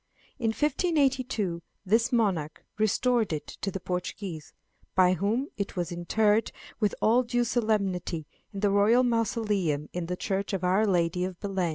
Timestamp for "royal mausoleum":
8.71-9.89